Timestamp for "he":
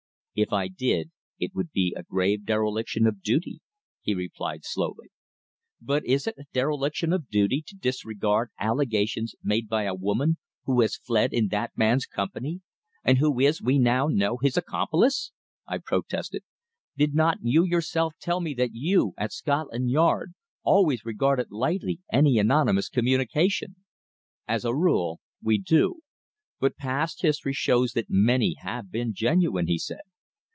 4.01-4.15, 29.67-29.77